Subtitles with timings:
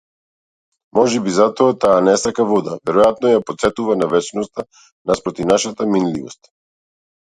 [0.97, 4.65] Можеби затоа таа не сака вода, веројатно ја потсетува на вечност
[5.13, 6.55] наспроти нашата минливост.